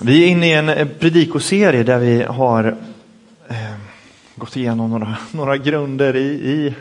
Vi 0.00 0.24
är 0.24 0.28
inne 0.28 0.46
i 0.46 0.52
en 0.52 0.68
eh, 0.68 0.88
predikoserie 0.88 1.82
där 1.82 1.98
vi 1.98 2.22
har 2.22 2.76
eh, 3.48 3.74
gått 4.34 4.56
igenom 4.56 4.90
några, 4.90 5.16
några 5.32 5.56
grunder 5.56 6.16
i, 6.16 6.28
i 6.28 6.74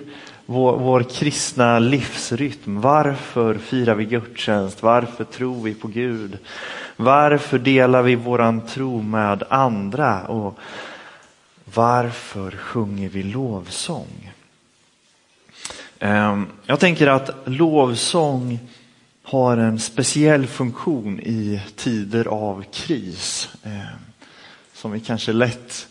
vår, 0.45 0.77
vår, 0.77 1.03
kristna 1.03 1.79
livsrytm. 1.79 2.81
Varför 2.81 3.55
firar 3.55 3.95
vi 3.95 4.05
gudstjänst? 4.05 4.83
Varför 4.83 5.23
tror 5.23 5.63
vi 5.63 5.73
på 5.73 5.87
Gud? 5.87 6.37
Varför 6.95 7.59
delar 7.59 8.01
vi 8.01 8.15
våran 8.15 8.61
tro 8.61 9.01
med 9.01 9.43
andra? 9.49 10.21
Och 10.21 10.59
varför 11.73 12.51
sjunger 12.51 13.09
vi 13.09 13.23
lovsång? 13.23 14.31
Eh, 15.99 16.41
jag 16.65 16.79
tänker 16.79 17.07
att 17.07 17.29
lovsång 17.45 18.59
har 19.27 19.57
en 19.57 19.79
speciell 19.79 20.47
funktion 20.47 21.19
i 21.19 21.61
tider 21.75 22.25
av 22.25 22.63
kris. 22.71 23.49
Eh, 23.63 23.95
som 24.73 24.91
vi 24.91 24.99
kanske 24.99 25.33
lätt 25.33 25.87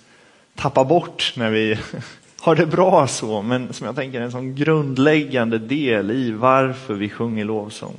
tappar 0.54 0.84
bort 0.84 1.32
när 1.36 1.50
vi 1.50 1.78
har 2.40 2.56
det 2.56 2.66
bra 2.66 3.06
så, 3.06 3.42
men 3.42 3.72
som 3.72 3.86
jag 3.86 3.96
tänker 3.96 4.20
är 4.20 4.24
en 4.24 4.30
sån 4.30 4.54
grundläggande 4.54 5.59
del 5.59 6.10
i 6.10 6.30
varför 6.30 6.95
vi 6.95 7.09
sjunger 7.09 7.45
lovsång. 7.45 7.96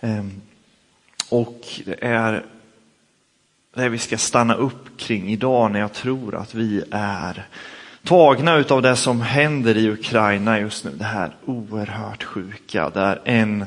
Eh, 0.00 0.24
och 1.28 1.62
det 1.84 2.04
är 2.04 2.44
det 3.74 3.88
vi 3.88 3.98
ska 3.98 4.18
stanna 4.18 4.54
upp 4.54 4.96
kring 4.96 5.30
idag 5.30 5.70
när 5.70 5.80
jag 5.80 5.92
tror 5.92 6.34
att 6.34 6.54
vi 6.54 6.82
är 6.90 7.46
tagna 8.04 8.56
utav 8.56 8.82
det 8.82 8.96
som 8.96 9.20
händer 9.20 9.76
i 9.76 9.90
Ukraina 9.90 10.60
just 10.60 10.84
nu. 10.84 10.90
Det 10.94 11.04
här 11.04 11.30
oerhört 11.44 12.24
sjuka 12.24 12.90
där 12.90 13.20
en 13.24 13.66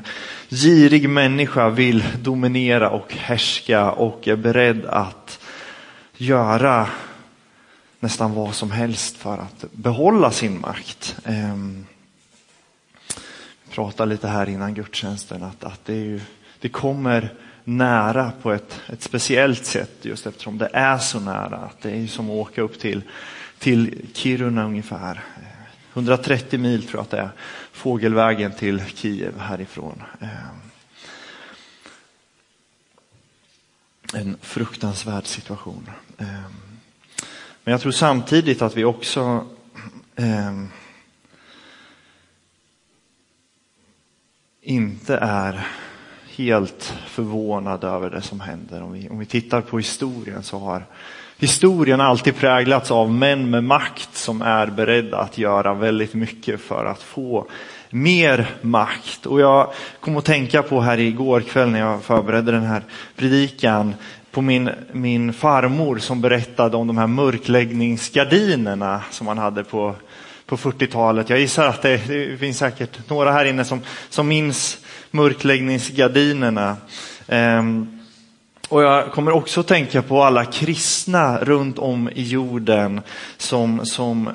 girig 0.50 1.08
människa 1.08 1.68
vill 1.68 2.04
dominera 2.22 2.90
och 2.90 3.14
härska 3.14 3.90
och 3.90 4.28
är 4.28 4.36
beredd 4.36 4.86
att 4.86 5.38
göra 6.16 6.86
nästan 8.00 8.34
vad 8.34 8.54
som 8.54 8.70
helst 8.70 9.16
för 9.16 9.38
att 9.38 9.64
behålla 9.72 10.30
sin 10.30 10.60
makt. 10.60 11.16
Ehm, 11.24 11.86
Vi 13.64 13.74
pratade 13.74 14.10
lite 14.10 14.28
här 14.28 14.48
innan 14.48 14.74
gudstjänsten 14.74 15.42
att, 15.42 15.64
att 15.64 15.84
det, 15.84 15.94
ju, 15.94 16.20
det 16.60 16.68
kommer 16.68 17.32
nära 17.64 18.32
på 18.42 18.52
ett, 18.52 18.80
ett 18.88 19.02
speciellt 19.02 19.64
sätt 19.64 19.90
just 20.02 20.26
eftersom 20.26 20.58
det 20.58 20.70
är 20.72 20.98
så 20.98 21.20
nära. 21.20 21.56
Att 21.56 21.82
det 21.82 21.90
är 21.90 22.06
som 22.06 22.30
att 22.30 22.36
åka 22.36 22.62
upp 22.62 22.78
till 22.78 23.02
till 23.62 24.06
Kiruna 24.12 24.64
ungefär. 24.64 25.20
130 25.92 26.60
mil 26.60 26.82
tror 26.82 26.98
jag 26.98 27.02
att 27.02 27.10
det 27.10 27.18
är, 27.18 27.30
fågelvägen 27.72 28.52
till 28.52 28.82
Kiev 28.86 29.38
härifrån. 29.38 30.02
Eh, 30.20 30.28
en 34.14 34.36
fruktansvärd 34.40 35.26
situation. 35.26 35.90
Eh, 36.18 36.26
men 37.64 37.72
jag 37.72 37.80
tror 37.80 37.92
samtidigt 37.92 38.62
att 38.62 38.76
vi 38.76 38.84
också 38.84 39.46
eh, 40.16 40.64
inte 44.60 45.16
är 45.16 45.66
helt 46.36 46.94
förvånad 47.06 47.84
över 47.84 48.10
det 48.10 48.22
som 48.22 48.40
händer. 48.40 48.82
Om 48.82 48.92
vi, 48.92 49.08
om 49.08 49.18
vi 49.18 49.26
tittar 49.26 49.60
på 49.60 49.78
historien 49.78 50.42
så 50.42 50.58
har 50.58 50.84
historien 51.38 52.00
alltid 52.00 52.36
präglats 52.36 52.90
av 52.90 53.10
män 53.10 53.50
med 53.50 53.64
makt 53.64 54.08
som 54.12 54.42
är 54.42 54.66
beredda 54.66 55.18
att 55.18 55.38
göra 55.38 55.74
väldigt 55.74 56.14
mycket 56.14 56.60
för 56.60 56.84
att 56.84 57.02
få 57.02 57.46
mer 57.90 58.50
makt. 58.60 59.26
Och 59.26 59.40
jag 59.40 59.72
kom 60.00 60.16
att 60.16 60.24
tänka 60.24 60.62
på 60.62 60.80
här 60.80 60.98
igår 60.98 61.40
kväll 61.40 61.70
när 61.70 61.80
jag 61.80 62.02
förberedde 62.02 62.52
den 62.52 62.62
här 62.62 62.82
predikan 63.16 63.94
på 64.30 64.42
min, 64.42 64.70
min 64.92 65.32
farmor 65.32 65.98
som 65.98 66.20
berättade 66.20 66.76
om 66.76 66.86
de 66.86 66.98
här 66.98 67.06
mörkläggningsgardinerna 67.06 69.02
som 69.10 69.24
man 69.24 69.38
hade 69.38 69.64
på, 69.64 69.94
på 70.46 70.56
40-talet. 70.56 71.30
Jag 71.30 71.40
gissar 71.40 71.66
att 71.66 71.82
det, 71.82 72.08
det, 72.08 72.38
finns 72.38 72.58
säkert 72.58 73.08
några 73.10 73.32
här 73.32 73.44
inne 73.44 73.64
som, 73.64 73.80
som 74.08 74.28
minns 74.28 74.78
mörkläggningsgardinerna. 75.12 76.76
Ehm, 77.28 77.98
och 78.68 78.82
jag 78.82 79.12
kommer 79.12 79.32
också 79.32 79.62
tänka 79.62 80.02
på 80.02 80.22
alla 80.22 80.44
kristna 80.44 81.38
runt 81.38 81.78
om 81.78 82.10
i 82.14 82.22
jorden 82.22 83.00
som, 83.36 83.86
som 83.86 84.30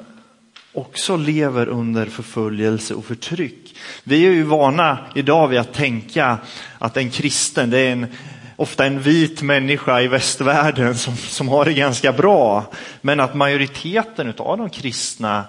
också 0.73 1.17
lever 1.17 1.67
under 1.67 2.05
förföljelse 2.05 2.93
och 2.93 3.05
förtryck. 3.05 3.75
Vi 4.03 4.25
är 4.25 4.31
ju 4.31 4.43
vana 4.43 4.97
idag 5.15 5.47
vid 5.47 5.59
att 5.59 5.73
tänka 5.73 6.37
att 6.77 6.97
en 6.97 7.09
kristen, 7.09 7.69
det 7.69 7.79
är 7.79 7.91
en, 7.91 8.07
ofta 8.55 8.85
en 8.85 9.01
vit 9.01 9.41
människa 9.41 10.01
i 10.01 10.07
västvärlden 10.07 10.97
som, 10.97 11.15
som 11.15 11.47
har 11.47 11.65
det 11.65 11.73
ganska 11.73 12.11
bra. 12.11 12.65
Men 13.01 13.19
att 13.19 13.35
majoriteten 13.35 14.33
av 14.37 14.57
de 14.57 14.69
kristna 14.69 15.43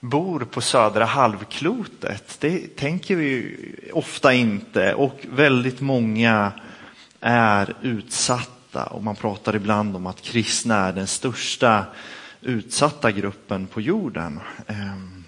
bor 0.00 0.40
på 0.40 0.60
södra 0.60 1.04
halvklotet, 1.04 2.36
det 2.40 2.76
tänker 2.76 3.16
vi 3.16 3.56
ofta 3.92 4.32
inte. 4.32 4.94
Och 4.94 5.26
väldigt 5.30 5.80
många 5.80 6.52
är 7.20 7.74
utsatta 7.82 8.84
och 8.84 9.02
man 9.02 9.16
pratar 9.16 9.56
ibland 9.56 9.96
om 9.96 10.06
att 10.06 10.22
kristna 10.22 10.76
är 10.76 10.92
den 10.92 11.06
största 11.06 11.84
utsatta 12.40 13.10
gruppen 13.10 13.66
på 13.66 13.80
jorden. 13.80 14.40
Ehm. 14.66 15.24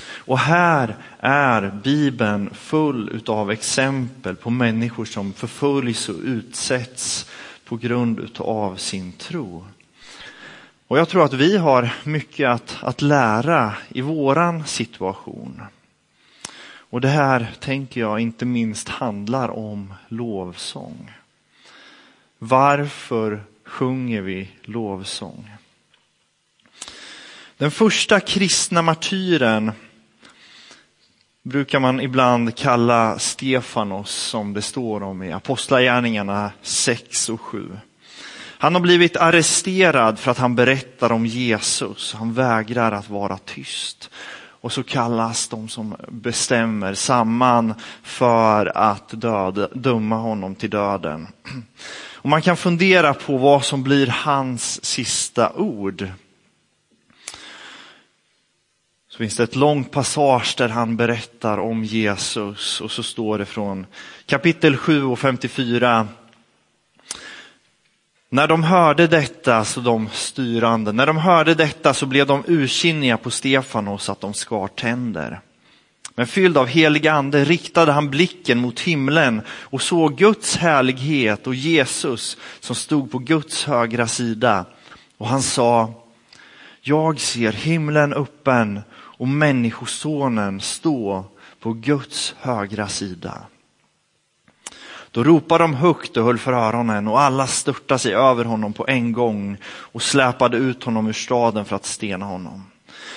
Och 0.00 0.38
här 0.38 0.96
är 1.18 1.80
Bibeln 1.84 2.50
full 2.54 3.22
av 3.26 3.50
exempel 3.50 4.36
på 4.36 4.50
människor 4.50 5.04
som 5.04 5.32
förföljs 5.32 6.08
och 6.08 6.20
utsätts 6.24 7.30
på 7.64 7.76
grund 7.76 8.30
av 8.38 8.76
sin 8.76 9.12
tro. 9.12 9.64
Och 10.88 10.98
jag 10.98 11.08
tror 11.08 11.24
att 11.24 11.32
vi 11.32 11.56
har 11.56 11.94
mycket 12.04 12.48
att, 12.48 12.76
att 12.80 13.02
lära 13.02 13.74
i 13.88 14.00
våran 14.00 14.66
situation. 14.66 15.62
Och 16.90 17.00
det 17.00 17.08
här 17.08 17.54
tänker 17.60 18.00
jag 18.00 18.20
inte 18.20 18.44
minst 18.44 18.88
handlar 18.88 19.48
om 19.48 19.94
lovsång. 20.08 21.12
Varför 22.38 23.42
sjunger 23.64 24.20
vi 24.20 24.50
lovsång? 24.62 25.50
Den 27.56 27.70
första 27.70 28.20
kristna 28.20 28.82
martyren 28.82 29.72
brukar 31.42 31.80
man 31.80 32.00
ibland 32.00 32.56
kalla 32.56 33.18
Stefanos 33.18 34.10
som 34.10 34.54
det 34.54 34.62
står 34.62 35.02
om 35.02 35.22
i 35.22 35.32
Apostlagärningarna 35.32 36.52
6 36.62 37.28
och 37.28 37.40
7. 37.40 37.78
Han 38.60 38.74
har 38.74 38.80
blivit 38.80 39.16
arresterad 39.16 40.18
för 40.18 40.30
att 40.30 40.38
han 40.38 40.54
berättar 40.54 41.12
om 41.12 41.26
Jesus. 41.26 42.14
Han 42.14 42.32
vägrar 42.32 42.92
att 42.92 43.10
vara 43.10 43.38
tyst. 43.38 44.10
Och 44.60 44.72
så 44.72 44.82
kallas 44.82 45.48
de 45.48 45.68
som 45.68 45.96
bestämmer 46.08 46.94
samman 46.94 47.74
för 48.02 48.78
att 48.78 49.20
döda, 49.20 49.68
döma 49.68 50.16
honom 50.16 50.54
till 50.54 50.70
döden. 50.70 51.26
Och 52.14 52.28
man 52.28 52.42
kan 52.42 52.56
fundera 52.56 53.14
på 53.14 53.36
vad 53.36 53.64
som 53.64 53.82
blir 53.82 54.06
hans 54.06 54.84
sista 54.84 55.52
ord. 55.52 56.08
Så 59.08 59.18
finns 59.18 59.36
det 59.36 59.42
ett 59.42 59.56
långt 59.56 59.90
passage 59.90 60.54
där 60.58 60.68
han 60.68 60.96
berättar 60.96 61.58
om 61.58 61.84
Jesus 61.84 62.80
och 62.80 62.90
så 62.90 63.02
står 63.02 63.38
det 63.38 63.46
från 63.46 63.86
kapitel 64.26 64.76
7 64.76 65.04
och 65.04 65.18
54 65.18 66.08
när 68.30 68.46
de 68.46 68.62
hörde 68.62 69.06
detta, 69.06 69.64
så 69.64 69.80
de 69.80 70.08
styrande, 70.12 70.92
när 70.92 71.06
de 71.06 71.16
hörde 71.16 71.54
detta 71.54 71.94
så 71.94 72.06
blev 72.06 72.26
de 72.26 72.44
ursinniga 72.46 73.16
på 73.16 73.30
Stefanos 73.30 74.08
att 74.08 74.20
de 74.20 74.34
skar 74.34 74.68
tänder. 74.68 75.40
Men 76.14 76.26
fylld 76.26 76.58
av 76.58 76.66
helig 76.66 77.08
ande 77.08 77.44
riktade 77.44 77.92
han 77.92 78.10
blicken 78.10 78.58
mot 78.58 78.80
himlen 78.80 79.42
och 79.48 79.82
såg 79.82 80.16
Guds 80.16 80.56
härlighet 80.56 81.46
och 81.46 81.54
Jesus 81.54 82.36
som 82.60 82.76
stod 82.76 83.10
på 83.10 83.18
Guds 83.18 83.64
högra 83.64 84.06
sida. 84.06 84.64
Och 85.18 85.28
han 85.28 85.42
sa, 85.42 85.92
jag 86.80 87.20
ser 87.20 87.52
himlen 87.52 88.12
öppen 88.12 88.80
och 88.92 89.28
människosonen 89.28 90.60
stå 90.60 91.24
på 91.60 91.72
Guds 91.72 92.34
högra 92.38 92.88
sida. 92.88 93.42
Då 95.10 95.24
ropade 95.24 95.64
de 95.64 95.74
högt 95.74 96.16
och 96.16 96.24
höll 96.24 96.38
för 96.38 96.52
öronen 96.52 97.08
och 97.08 97.20
alla 97.20 97.46
störtade 97.46 97.98
sig 97.98 98.14
över 98.14 98.44
honom 98.44 98.72
på 98.72 98.88
en 98.88 99.12
gång 99.12 99.56
och 99.66 100.02
släpade 100.02 100.56
ut 100.56 100.84
honom 100.84 101.06
ur 101.06 101.12
staden 101.12 101.64
för 101.64 101.76
att 101.76 101.86
stena 101.86 102.24
honom. 102.24 102.64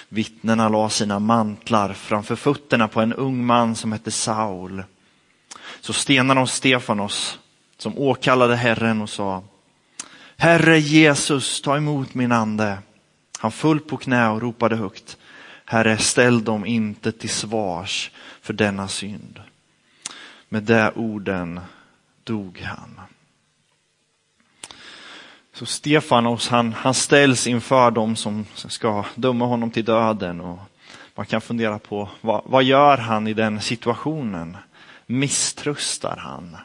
Vittnena 0.10 0.70
la 0.70 0.90
sina 0.90 1.20
mantlar 1.20 1.94
framför 1.94 2.36
fötterna 2.36 2.88
på 2.88 3.02
en 3.02 3.14
ung 3.14 3.46
man 3.46 3.76
som 3.76 3.92
hette 3.92 4.12
Saul. 4.12 4.84
Så 5.82 5.94
stenade 5.94 6.40
de 6.40 6.48
Stefanos 6.48 7.40
som 7.78 7.98
åkallade 7.98 8.56
Herren 8.56 9.02
och 9.02 9.10
sa 9.10 9.44
Herre 10.38 10.80
Jesus, 10.80 11.62
ta 11.62 11.78
emot 11.78 12.14
min 12.14 12.32
ande. 12.32 12.78
Han 13.40 13.52
föll 13.52 13.80
på 13.80 13.98
knä 13.98 14.30
och 14.30 14.42
ropade 14.42 14.76
högt. 14.76 15.18
Herre, 15.66 15.98
ställ 15.98 16.44
dem 16.44 16.66
inte 16.66 17.12
till 17.12 17.30
svars 17.30 18.12
för 18.42 18.54
denna 18.54 18.88
synd. 18.88 19.42
Med 20.50 20.64
de 20.64 20.92
orden 20.96 21.60
dog 22.24 22.60
han. 22.60 23.02
Så 25.54 25.66
Stefanos 25.66 26.48
han, 26.48 26.74
han 26.74 26.94
ställs 26.94 27.48
inför 27.48 27.92
dem 27.92 28.16
som 28.16 28.46
ska 28.56 29.06
döma 29.16 29.46
honom 29.46 29.72
till 29.72 29.86
döden. 29.86 30.42
Och 30.42 30.60
man 31.16 31.26
kan 31.26 31.42
fundera 31.42 31.80
på 31.80 32.10
vad, 32.22 32.42
vad 32.46 32.64
gör 32.64 32.98
han 32.98 33.28
i 33.28 33.34
den 33.34 33.62
situationen? 33.62 34.58
Misströstar 35.06 36.18
han? 36.18 36.58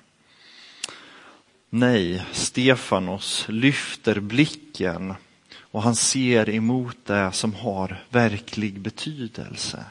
Nej, 1.71 2.25
Stefanos 2.33 3.47
lyfter 3.49 4.21
blicken 4.21 5.15
och 5.61 5.83
han 5.83 5.97
ser 5.97 6.49
emot 6.49 6.97
det 7.05 7.33
som 7.33 7.55
har 7.55 8.05
verklig 8.11 8.81
betydelse. 8.81 9.85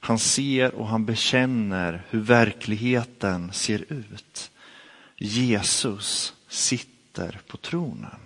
Han 0.00 0.18
ser 0.18 0.74
och 0.74 0.86
han 0.88 1.04
bekänner 1.04 2.02
hur 2.10 2.20
verkligheten 2.20 3.52
ser 3.52 3.92
ut. 3.92 4.49
Jesus 5.22 6.34
sitter 6.48 7.40
på 7.46 7.56
tronen. 7.56 8.20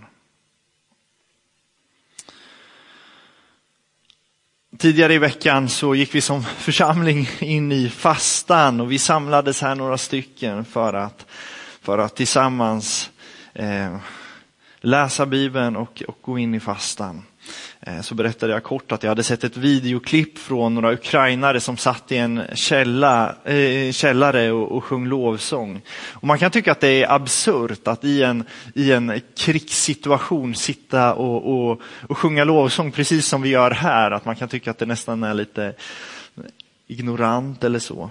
Tidigare 4.78 5.14
i 5.14 5.18
veckan 5.18 5.68
så 5.68 5.94
gick 5.94 6.14
vi 6.14 6.20
som 6.20 6.44
församling 6.44 7.28
in 7.40 7.72
i 7.72 7.88
fastan 7.90 8.80
och 8.80 8.92
vi 8.92 8.98
samlades 8.98 9.60
här 9.60 9.74
några 9.74 9.98
stycken 9.98 10.64
för 10.64 10.94
att, 10.94 11.26
för 11.80 11.98
att 11.98 12.16
tillsammans 12.16 13.10
eh, 13.52 13.96
läsa 14.80 15.26
Bibeln 15.26 15.76
och, 15.76 16.02
och 16.08 16.18
gå 16.22 16.38
in 16.38 16.54
i 16.54 16.60
fastan. 16.60 17.22
Eh, 17.86 18.00
så 18.00 18.14
berättade 18.14 18.52
jag 18.52 18.62
kort 18.62 18.92
att 18.92 19.02
jag 19.02 19.10
hade 19.10 19.22
sett 19.22 19.44
ett 19.44 19.56
videoklipp 19.56 20.38
från 20.38 20.74
några 20.74 20.92
ukrainare 20.92 21.60
som 21.60 21.76
satt 21.76 22.12
i 22.12 22.16
en 22.16 22.42
källa, 22.54 23.36
eh, 23.44 23.92
källare 23.92 24.52
och, 24.52 24.72
och 24.72 24.84
sjöng 24.84 25.06
lovsång. 25.06 25.80
Och 26.12 26.26
man 26.26 26.38
kan 26.38 26.50
tycka 26.50 26.72
att 26.72 26.80
det 26.80 27.02
är 27.02 27.12
absurt 27.12 27.88
att 27.88 28.04
i 28.04 28.22
en, 28.22 28.44
i 28.74 28.92
en 28.92 29.20
krigssituation 29.36 30.54
sitta 30.54 31.14
och, 31.14 31.70
och, 31.70 31.80
och 32.08 32.18
sjunga 32.18 32.44
lovsång 32.44 32.92
precis 32.92 33.26
som 33.26 33.42
vi 33.42 33.48
gör 33.48 33.70
här. 33.70 34.10
Att 34.10 34.24
man 34.24 34.36
kan 34.36 34.48
tycka 34.48 34.70
att 34.70 34.78
det 34.78 34.86
nästan 34.86 35.22
är 35.22 35.34
lite 35.34 35.74
ignorant 36.86 37.64
eller 37.64 37.78
så. 37.78 38.10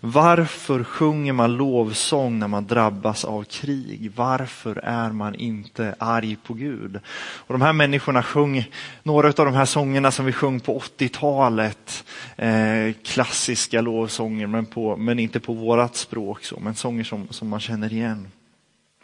Varför 0.00 0.84
sjunger 0.84 1.32
man 1.32 1.56
lovsång 1.56 2.38
när 2.38 2.48
man 2.48 2.66
drabbas 2.66 3.24
av 3.24 3.44
krig? 3.44 4.12
Varför 4.16 4.76
är 4.76 5.10
man 5.10 5.34
inte 5.34 5.94
arg 5.98 6.36
på 6.46 6.54
Gud? 6.54 7.00
Och 7.16 7.54
de 7.54 7.62
här 7.62 7.72
människorna 7.72 8.22
sjöng 8.22 8.70
några 9.02 9.28
av 9.28 9.34
de 9.34 9.54
här 9.54 9.64
sångerna 9.64 10.10
som 10.10 10.26
vi 10.26 10.32
sjöng 10.32 10.60
på 10.60 10.78
80-talet. 10.78 12.04
Eh, 12.36 12.92
klassiska 13.04 13.80
lovsånger, 13.80 14.46
men, 14.46 14.66
på, 14.66 14.96
men 14.96 15.18
inte 15.18 15.40
på 15.40 15.52
vårat 15.52 15.96
språk, 15.96 16.44
så, 16.44 16.60
men 16.60 16.74
sånger 16.74 17.04
som, 17.04 17.28
som 17.30 17.48
man 17.48 17.60
känner 17.60 17.92
igen. 17.92 18.28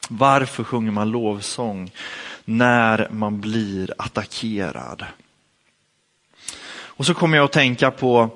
Varför 0.09 0.65
sjunger 0.65 0.93
man 0.93 1.11
lovsång 1.11 1.91
när 2.45 3.09
man 3.11 3.41
blir 3.41 3.95
attackerad? 3.99 5.05
Och 7.01 7.07
så 7.07 7.15
kommer 7.15 7.37
jag 7.37 7.45
att 7.45 7.53
tänka 7.53 7.91
på 7.91 8.31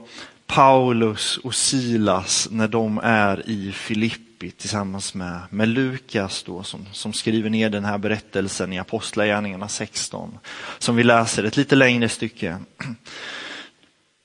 Paulus 0.46 1.37
och 1.37 1.55
Silas 1.55 2.49
när 2.50 2.69
de 2.69 3.00
är 3.02 3.49
i 3.49 3.73
Filippi 3.73 4.50
tillsammans 4.50 5.14
med, 5.14 5.41
med 5.50 5.69
Lukas 5.69 6.43
då, 6.43 6.62
som, 6.62 6.87
som 6.93 7.12
skriver 7.12 7.50
ner 7.50 7.70
den 7.70 7.85
här 7.85 7.99
berättelsen 7.99 8.73
i 8.73 8.79
Apostlagärningarna 8.79 9.69
16, 9.69 10.38
som 10.79 10.96
vi 10.96 11.02
läser 11.02 11.44
ett 11.44 11.56
lite 11.56 11.76
längre 11.76 12.08
stycke. 12.08 12.58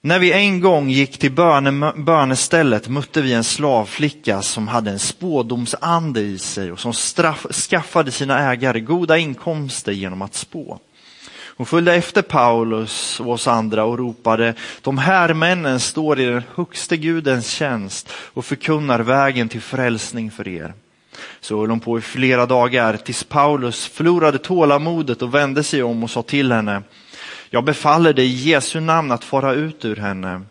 När 0.02 0.20
vi 0.20 0.32
en 0.32 0.60
gång 0.60 0.90
gick 0.90 1.18
till 1.18 1.32
böne, 1.32 1.94
bönestället 1.96 2.88
mötte 2.88 3.22
vi 3.22 3.34
en 3.34 3.44
slavflicka 3.44 4.42
som 4.42 4.68
hade 4.68 4.92
en 4.92 5.00
spådomsande 5.00 6.22
i 6.22 6.38
sig 6.38 6.72
och 6.72 6.80
som 6.80 6.94
straff, 6.94 7.46
skaffade 7.52 8.12
sina 8.12 8.52
ägare 8.52 8.80
goda 8.80 9.18
inkomster 9.18 9.92
genom 9.92 10.22
att 10.22 10.36
spå. 10.36 10.80
Hon 11.60 11.66
följde 11.66 11.96
efter 11.96 12.22
Paulus 12.22 13.20
och 13.20 13.32
oss 13.32 13.48
andra 13.48 13.84
och 13.84 13.98
ropade, 13.98 14.54
de 14.82 14.98
här 14.98 15.34
männen 15.34 15.80
står 15.80 16.20
i 16.20 16.26
den 16.26 16.44
högste 16.56 16.98
Gudens 16.98 17.50
tjänst 17.50 18.12
och 18.14 18.46
förkunnar 18.46 19.00
vägen 19.00 19.50
till 19.50 19.62
frälsning 19.62 20.32
för 20.32 20.48
er. 20.48 20.74
Så 21.40 21.60
höll 21.60 21.70
hon 21.70 21.80
på 21.80 21.98
i 21.98 22.02
flera 22.02 22.46
dagar 22.46 22.98
tills 22.98 23.24
Paulus 23.24 23.86
förlorade 23.86 24.38
tålamodet 24.38 25.22
och 25.22 25.36
vände 25.36 25.64
sig 25.64 25.84
om 25.84 26.04
och 26.04 26.10
sa 26.10 26.22
till 26.22 26.52
henne, 26.52 26.84
jag 27.50 27.64
befaller 27.64 28.14
dig 28.14 28.26
i 28.26 28.50
Jesu 28.50 28.80
namn 28.80 29.12
att 29.12 29.24
fara 29.24 29.54
ut 29.54 29.86
ur 29.86 29.96
henne. 29.96 30.42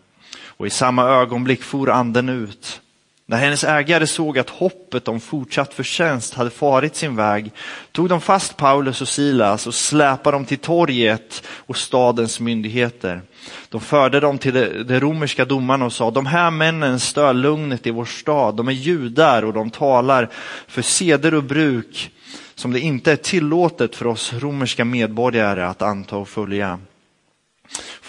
Och 0.47 0.67
i 0.67 0.69
samma 0.69 1.03
ögonblick 1.03 1.63
for 1.63 1.89
anden 1.89 2.29
ut. 2.29 2.81
När 3.29 3.37
hennes 3.37 3.63
ägare 3.63 4.07
såg 4.07 4.39
att 4.39 4.49
hoppet 4.49 5.07
om 5.07 5.19
fortsatt 5.19 5.73
förtjänst 5.73 6.33
hade 6.33 6.49
farit 6.49 6.95
sin 6.95 7.15
väg 7.15 7.51
tog 7.91 8.09
de 8.09 8.21
fast 8.21 8.57
Paulus 8.57 9.01
och 9.01 9.07
Silas 9.07 9.67
och 9.67 9.73
släpade 9.73 10.37
dem 10.37 10.45
till 10.45 10.57
torget 10.57 11.43
och 11.47 11.77
stadens 11.77 12.39
myndigheter. 12.39 13.21
De 13.69 13.81
förde 13.81 14.19
dem 14.19 14.37
till 14.37 14.53
de, 14.87 14.99
romerska 14.99 15.45
domarna 15.45 15.85
och 15.85 15.93
sa, 15.93 16.11
de 16.11 16.25
här 16.25 16.51
männen 16.51 16.99
stör 16.99 17.33
lugnet 17.33 17.87
i 17.87 17.91
vår 17.91 18.05
stad. 18.05 18.55
De 18.55 18.67
är 18.67 18.71
judar 18.71 19.45
och 19.45 19.53
de 19.53 19.69
talar 19.69 20.29
för 20.67 20.81
seder 20.81 21.33
och 21.33 21.43
bruk 21.43 22.11
som 22.55 22.71
det 22.71 22.79
inte 22.79 23.11
är 23.11 23.15
tillåtet 23.15 23.95
för 23.95 24.07
oss 24.07 24.33
romerska 24.33 24.85
medborgare 24.85 25.63
att 25.63 25.81
anta 25.81 26.17
och 26.17 26.29
följa. 26.29 26.79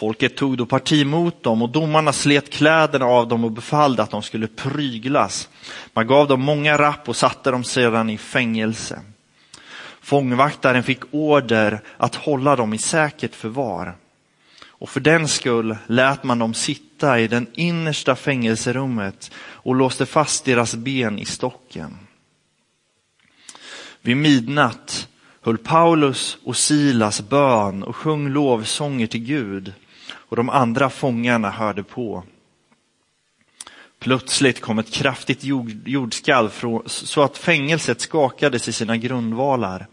Folket 0.00 0.37
tog 0.37 0.56
då 0.56 0.67
parti 0.67 1.06
mot 1.06 1.43
dem 1.43 1.62
och 1.62 1.69
domarna 1.69 2.12
slet 2.12 2.50
kläderna 2.50 3.05
av 3.05 3.29
dem 3.29 3.44
och 3.44 3.50
befallde 3.50 4.02
att 4.02 4.11
de 4.11 4.23
skulle 4.23 4.47
pryglas. 4.47 5.49
Man 5.93 6.06
gav 6.06 6.29
dem 6.29 6.41
många 6.41 6.79
rapp 6.79 7.08
och 7.08 7.17
satte 7.17 7.50
dem 7.50 7.64
sedan 7.64 8.11
i 8.11 8.19
fängelse. 8.19 9.00
Fångvaktaren 10.00 10.82
fick 10.82 11.00
order 11.11 11.81
att 11.97 12.14
hålla 12.14 12.56
dem 12.56 12.75
i 12.75 12.79
säkert 12.79 13.35
förvar. 13.35 13.97
Och 14.67 14.88
för 14.88 15.00
den 15.00 15.29
skull 15.29 15.76
lät 15.87 16.25
man 16.25 16.38
dem 16.38 16.55
sitta 16.55 17.20
i 17.20 17.29
den 17.29 17.47
innersta 17.55 18.17
fängelserummet 18.17 19.31
och 19.38 19.75
låste 19.75 20.06
fast 20.06 20.44
deras 20.44 20.75
ben 20.75 21.19
i 21.19 21.25
stocken. 21.25 21.99
Vid 24.02 24.17
midnatt 24.17 25.08
höll 25.42 25.58
Paulus 25.58 26.38
och 26.44 26.56
Silas 26.56 27.20
bön 27.20 27.82
och 27.82 27.96
sjöng 27.96 28.28
lovsånger 28.28 29.06
till 29.06 29.25
Gud 29.25 29.72
och 30.12 30.37
de 30.37 30.50
andra 30.50 30.90
fångarna 30.90 31.50
hörde 31.50 31.82
på. 31.82 32.22
Plötsligt 33.98 34.60
kom 34.60 34.78
ett 34.78 34.92
kraftigt 34.92 35.44
jordskalv 35.84 36.50
så 36.87 37.22
att 37.22 37.38
fängelset 37.38 38.00
skakades 38.00 38.69
i 38.69 38.72
sina 38.72 38.96
grundvalar. 38.96 39.87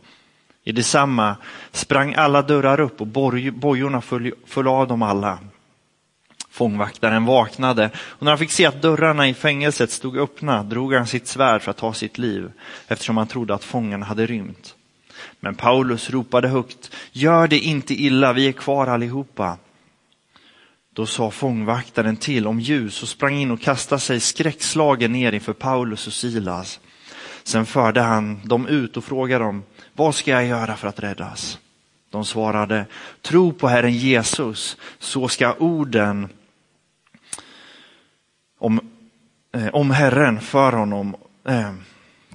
I 0.63 0.71
detsamma 0.71 1.35
sprang 1.71 2.13
alla 2.13 2.41
dörrar 2.41 2.79
upp 2.79 3.01
och 3.01 3.07
bojorna 3.53 4.01
föll, 4.01 4.31
föll 4.45 4.67
av 4.67 4.87
dem 4.87 5.01
alla. 5.01 5.39
Fångvaktaren 6.49 7.25
vaknade 7.25 7.89
och 7.97 8.23
när 8.23 8.31
han 8.31 8.37
fick 8.37 8.51
se 8.51 8.65
att 8.65 8.81
dörrarna 8.81 9.27
i 9.27 9.33
fängelset 9.33 9.91
stod 9.91 10.17
öppna 10.17 10.63
drog 10.63 10.93
han 10.93 11.07
sitt 11.07 11.27
svärd 11.27 11.61
för 11.61 11.71
att 11.71 11.77
ta 11.77 11.93
sitt 11.93 12.17
liv 12.17 12.51
eftersom 12.87 13.17
han 13.17 13.27
trodde 13.27 13.53
att 13.53 13.63
fångarna 13.63 14.05
hade 14.05 14.25
rymt. 14.25 14.76
Men 15.39 15.55
Paulus 15.55 16.09
ropade 16.09 16.47
högt, 16.47 16.91
gör 17.11 17.47
det 17.47 17.59
inte 17.59 17.93
illa, 17.93 18.33
vi 18.33 18.47
är 18.47 18.51
kvar 18.51 18.87
allihopa. 18.87 19.57
Då 20.93 21.05
sa 21.05 21.31
fångvaktaren 21.31 22.17
till 22.17 22.47
om 22.47 22.59
ljus 22.59 23.03
och 23.03 23.09
sprang 23.09 23.35
in 23.35 23.51
och 23.51 23.61
kastade 23.61 24.01
sig 24.01 24.19
skräckslagen 24.19 25.11
ner 25.11 25.31
inför 25.31 25.53
Paulus 25.53 26.07
och 26.07 26.13
Silas. 26.13 26.79
Sen 27.43 27.65
förde 27.65 28.01
han 28.01 28.39
dem 28.43 28.67
ut 28.67 28.97
och 28.97 29.03
frågade 29.03 29.43
dem, 29.43 29.63
vad 29.93 30.15
ska 30.15 30.31
jag 30.31 30.45
göra 30.45 30.75
för 30.75 30.87
att 30.87 30.99
räddas? 30.99 31.59
De 32.09 32.25
svarade, 32.25 32.85
tro 33.21 33.53
på 33.53 33.67
Herren 33.67 33.93
Jesus, 33.93 34.77
så 34.99 35.27
ska 35.27 35.53
orden 35.53 36.29
om, 38.59 38.79
eh, 39.51 39.67
om 39.67 39.91
Herren 39.91 40.41
för 40.41 40.71
honom 40.71 41.15
eh, 41.47 41.73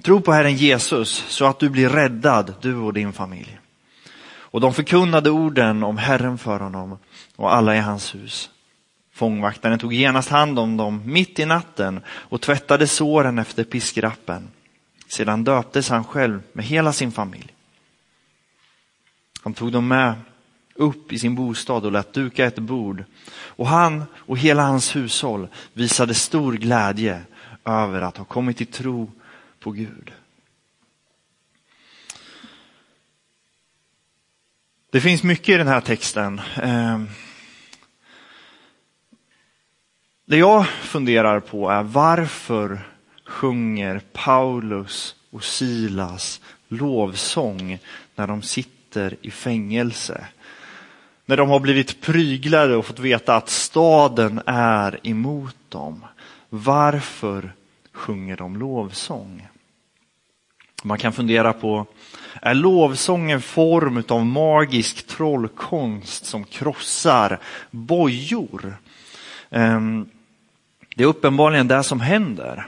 Tro 0.03 0.21
på 0.21 0.31
Herren 0.31 0.55
Jesus 0.55 1.25
så 1.27 1.45
att 1.45 1.59
du 1.59 1.69
blir 1.69 1.89
räddad, 1.89 2.53
du 2.61 2.75
och 2.75 2.93
din 2.93 3.13
familj. 3.13 3.59
Och 4.25 4.61
de 4.61 4.73
förkunnade 4.73 5.29
orden 5.29 5.83
om 5.83 5.97
Herren 5.97 6.37
för 6.37 6.59
honom 6.59 6.97
och 7.35 7.53
alla 7.53 7.75
i 7.75 7.79
hans 7.79 8.15
hus. 8.15 8.49
Fångvaktaren 9.13 9.79
tog 9.79 9.93
genast 9.93 10.29
hand 10.29 10.59
om 10.59 10.77
dem 10.77 11.01
mitt 11.05 11.39
i 11.39 11.45
natten 11.45 12.01
och 12.07 12.41
tvättade 12.41 12.87
såren 12.87 13.39
efter 13.39 13.63
piskrappen. 13.63 14.49
Sedan 15.07 15.43
döptes 15.43 15.89
han 15.89 16.03
själv 16.03 16.41
med 16.53 16.65
hela 16.65 16.93
sin 16.93 17.11
familj. 17.11 17.53
Han 19.43 19.53
tog 19.53 19.71
dem 19.71 19.87
med 19.87 20.13
upp 20.75 21.13
i 21.13 21.19
sin 21.19 21.35
bostad 21.35 21.85
och 21.85 21.91
lät 21.91 22.13
duka 22.13 22.45
ett 22.45 22.59
bord. 22.59 23.03
Och 23.31 23.67
han 23.67 24.03
och 24.15 24.37
hela 24.37 24.63
hans 24.63 24.95
hushåll 24.95 25.47
visade 25.73 26.13
stor 26.13 26.53
glädje 26.53 27.21
över 27.65 28.01
att 28.01 28.17
ha 28.17 28.25
kommit 28.25 28.57
till 28.57 28.67
tro 28.67 29.11
på 29.63 29.71
Gud. 29.71 30.11
Det 34.89 35.01
finns 35.01 35.23
mycket 35.23 35.49
i 35.49 35.57
den 35.57 35.67
här 35.67 35.81
texten. 35.81 36.41
Ehm, 36.55 37.07
det 40.25 40.37
jag 40.37 40.67
funderar 40.67 41.39
på 41.39 41.69
är 41.69 41.83
varför 41.83 42.81
sjunger 43.25 44.01
Paulus 44.13 45.15
och 45.29 45.43
Silas 45.43 46.41
lovsång 46.67 47.79
när 48.15 48.27
de 48.27 48.41
sitter 48.41 48.83
sitter 48.93 49.17
i 49.21 49.31
fängelse. 49.31 50.27
När 51.25 51.37
de 51.37 51.49
har 51.49 51.59
blivit 51.59 52.01
pryglade 52.01 52.75
och 52.75 52.85
fått 52.85 52.99
veta 52.99 53.35
att 53.35 53.49
staden 53.49 54.41
är 54.45 54.99
emot 55.03 55.57
dem. 55.69 56.05
Varför 56.49 57.53
sjunger 57.91 58.37
de 58.37 58.57
lovsång? 58.57 59.47
Man 60.83 60.97
kan 60.97 61.13
fundera 61.13 61.53
på, 61.53 61.85
är 62.41 62.53
lovsång 62.53 63.31
en 63.31 63.41
form 63.41 64.03
av 64.07 64.25
magisk 64.25 65.07
trollkonst 65.07 66.25
som 66.25 66.43
krossar 66.43 67.39
bojor? 67.71 68.77
Ehm, 69.49 70.09
det 70.95 71.03
är 71.03 71.07
uppenbarligen 71.07 71.67
det 71.67 71.83
som 71.83 71.99
händer. 72.01 72.67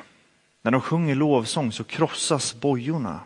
När 0.62 0.72
de 0.72 0.82
sjunger 0.82 1.16
lovsång 1.16 1.72
så 1.72 1.84
krossas 1.84 2.56
bojorna. 2.56 3.20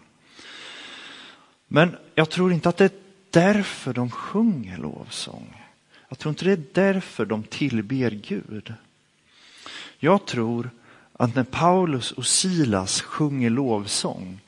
Men 1.67 1.95
jag 2.15 2.29
tror 2.29 2.53
inte 2.53 2.69
att 2.69 2.77
det 2.77 2.85
är 2.85 2.99
därför 3.29 3.93
de 3.93 4.11
sjunger 4.11 4.77
lovsång. 4.77 5.63
Jag 6.09 6.19
tror 6.19 6.29
inte 6.29 6.45
det 6.45 6.51
är 6.51 6.63
därför 6.93 7.25
de 7.25 7.43
tillber 7.43 8.11
Gud. 8.11 8.73
Jag 9.99 10.25
tror 10.25 10.69
att 11.13 11.35
när 11.35 11.43
Paulus 11.43 12.11
och 12.11 12.25
Silas 12.25 13.01
sjunger 13.01 13.49
lovsång 13.49 14.39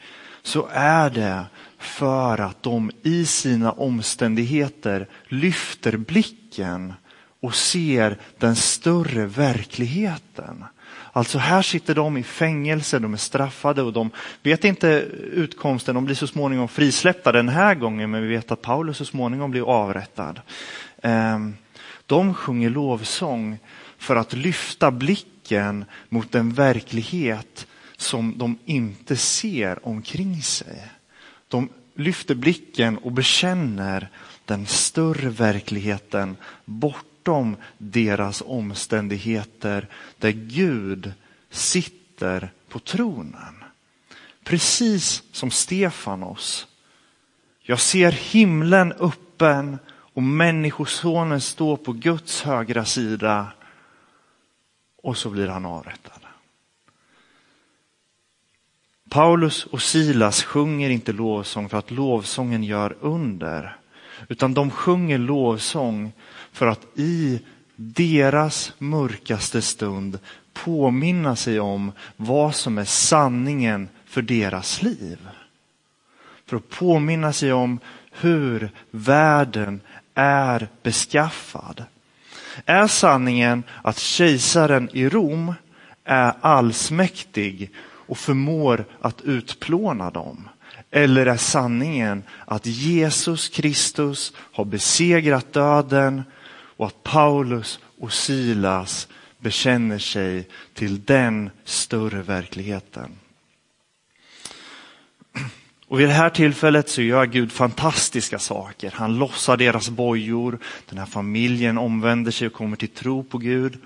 så 0.43 0.67
är 0.73 1.09
det 1.09 1.45
för 1.77 2.37
att 2.37 2.63
de 2.63 2.91
i 3.03 3.25
sina 3.25 3.71
omständigheter 3.71 5.07
lyfter 5.27 5.97
blicken 5.97 6.93
och 7.41 7.55
ser 7.55 8.17
den 8.37 8.55
större 8.55 9.25
verkligheten. 9.25 10.65
Alltså 11.13 11.37
här 11.37 11.61
sitter 11.61 11.95
de 11.95 12.17
i 12.17 12.23
fängelse, 12.23 12.99
de 12.99 13.13
är 13.13 13.17
straffade 13.17 13.81
och 13.81 13.93
de 13.93 14.09
vet 14.43 14.63
inte 14.63 14.87
utkomsten. 15.31 15.95
De 15.95 16.05
blir 16.05 16.15
så 16.15 16.27
småningom 16.27 16.67
frisläppta 16.67 17.31
den 17.31 17.49
här 17.49 17.75
gången, 17.75 18.11
men 18.11 18.21
vi 18.21 18.27
vet 18.27 18.51
att 18.51 18.61
Paulus 18.61 18.97
så 18.97 19.05
småningom 19.05 19.51
blir 19.51 19.69
avrättad. 19.69 20.41
Ehm, 21.03 21.55
de 22.05 22.33
sjunger 22.33 22.69
lovsång 22.69 23.59
för 23.97 24.15
att 24.15 24.33
lyfta 24.33 24.91
blicken 24.91 25.85
mot 26.09 26.31
den 26.31 26.53
verklighet 26.53 27.67
som 28.01 28.37
de 28.37 28.57
inte 28.65 29.17
ser 29.17 29.87
omkring 29.87 30.41
sig. 30.41 30.91
De 31.47 31.69
lyfter 31.95 32.35
blicken 32.35 32.97
och 32.97 33.11
bekänner 33.11 34.09
den 34.45 34.65
större 34.65 35.29
verkligheten 35.29 36.37
bortom 36.65 37.55
deras 37.77 38.43
omständigheter 38.45 39.87
där 40.17 40.31
Gud 40.31 41.13
sitter 41.49 42.51
på 42.69 42.79
tronen. 42.79 43.63
Precis 44.43 45.23
som 45.31 45.51
Stefanos. 45.51 46.67
Jag 47.61 47.79
ser 47.79 48.11
himlen 48.11 48.91
öppen 48.91 49.79
och 49.89 50.23
Människosonen 50.23 51.41
står 51.41 51.77
på 51.77 51.91
Guds 51.91 52.41
högra 52.41 52.85
sida 52.85 53.53
och 55.03 55.17
så 55.17 55.29
blir 55.29 55.47
han 55.47 55.65
avrättad. 55.65 56.20
Paulus 59.11 59.65
och 59.65 59.81
Silas 59.81 60.43
sjunger 60.43 60.89
inte 60.89 61.11
lovsång 61.11 61.69
för 61.69 61.77
att 61.77 61.91
lovsången 61.91 62.63
gör 62.63 62.95
under, 63.01 63.77
utan 64.27 64.53
de 64.53 64.71
sjunger 64.71 65.17
lovsång 65.17 66.11
för 66.51 66.67
att 66.67 66.85
i 66.95 67.41
deras 67.75 68.73
mörkaste 68.77 69.61
stund 69.61 70.19
påminna 70.53 71.35
sig 71.35 71.59
om 71.59 71.91
vad 72.17 72.55
som 72.55 72.77
är 72.77 72.85
sanningen 72.85 73.89
för 74.05 74.21
deras 74.21 74.81
liv. 74.81 75.17
För 76.45 76.57
att 76.57 76.69
påminna 76.69 77.33
sig 77.33 77.53
om 77.53 77.79
hur 78.11 78.71
världen 78.91 79.81
är 80.13 80.67
beskaffad. 80.83 81.83
Är 82.65 82.87
sanningen 82.87 83.63
att 83.81 83.97
kejsaren 83.99 84.89
i 84.93 85.09
Rom 85.09 85.53
är 86.03 86.33
allsmäktig 86.41 87.71
och 88.11 88.17
förmår 88.17 88.85
att 89.01 89.21
utplåna 89.21 90.09
dem? 90.09 90.49
Eller 90.91 91.25
är 91.25 91.37
sanningen 91.37 92.23
att 92.45 92.65
Jesus 92.65 93.49
Kristus 93.49 94.33
har 94.35 94.65
besegrat 94.65 95.53
döden 95.53 96.23
och 96.77 96.87
att 96.87 97.03
Paulus 97.03 97.79
och 97.99 98.13
Silas 98.13 99.07
bekänner 99.39 99.99
sig 99.99 100.47
till 100.73 101.03
den 101.03 101.49
större 101.63 102.21
verkligheten? 102.21 103.11
Och 105.87 105.99
vid 105.99 106.07
det 106.07 106.13
här 106.13 106.29
tillfället 106.29 106.89
så 106.89 107.01
gör 107.01 107.25
Gud 107.25 107.51
fantastiska 107.51 108.39
saker. 108.39 108.91
Han 108.95 109.19
lossar 109.19 109.57
deras 109.57 109.89
bojor, 109.89 110.59
den 110.89 110.97
här 110.97 111.05
familjen 111.05 111.77
omvänder 111.77 112.31
sig 112.31 112.47
och 112.47 112.53
kommer 112.53 112.77
till 112.77 112.89
tro 112.89 113.23
på 113.23 113.37
Gud. 113.37 113.79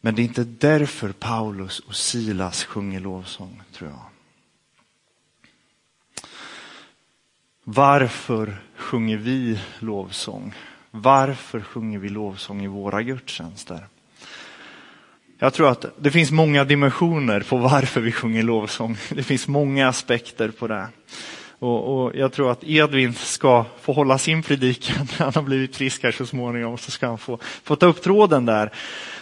Men 0.00 0.14
det 0.14 0.22
är 0.22 0.24
inte 0.24 0.44
därför 0.44 1.12
Paulus 1.12 1.78
och 1.78 1.96
Silas 1.96 2.64
sjunger 2.64 3.00
lovsång, 3.00 3.62
tror 3.72 3.90
jag. 3.90 4.04
Varför 7.64 8.56
sjunger 8.76 9.16
vi 9.16 9.60
lovsång? 9.78 10.54
Varför 10.90 11.60
sjunger 11.60 11.98
vi 11.98 12.08
lovsång 12.08 12.64
i 12.64 12.66
våra 12.66 13.02
gudstjänster? 13.02 13.86
Jag 15.38 15.54
tror 15.54 15.68
att 15.70 15.84
det 15.98 16.10
finns 16.10 16.30
många 16.30 16.64
dimensioner 16.64 17.40
på 17.40 17.56
varför 17.56 18.00
vi 18.00 18.12
sjunger 18.12 18.42
lovsång. 18.42 18.96
Det 19.10 19.22
finns 19.22 19.48
många 19.48 19.88
aspekter 19.88 20.48
på 20.48 20.66
det. 20.66 20.88
Och, 21.60 22.04
och, 22.04 22.12
jag 22.14 22.32
tror 22.32 22.50
att 22.50 22.64
Edvin 22.64 23.14
ska 23.14 23.64
få 23.80 23.92
hålla 23.92 24.18
sin 24.18 24.42
predikan 24.42 25.08
när 25.18 25.18
han 25.24 25.32
har 25.34 25.42
blivit 25.42 25.76
frisk 25.76 26.02
här 26.02 26.12
så 26.12 26.26
småningom. 26.26 26.78
Så 26.78 26.90
ska 26.90 27.06
han 27.06 27.18
få, 27.18 27.38
få 27.64 27.76
ta 27.76 27.86
upp 27.86 28.02
tråden 28.02 28.46
där. 28.46 28.72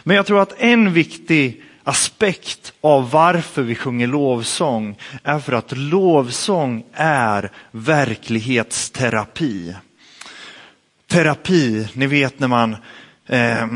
Men 0.02 0.16
jag 0.16 0.26
tror 0.26 0.42
att 0.42 0.54
en 0.58 0.92
viktig 0.92 1.62
aspekt 1.84 2.72
av 2.80 3.10
varför 3.10 3.62
vi 3.62 3.74
sjunger 3.74 4.06
lovsång 4.06 4.98
är 5.22 5.38
för 5.38 5.52
att 5.52 5.76
lovsång 5.76 6.84
är 6.92 7.52
verklighetsterapi. 7.70 9.74
Terapi, 11.06 11.88
ni 11.92 12.06
vet 12.06 12.40
när 12.40 12.48
man 12.48 12.76
eh, 13.26 13.66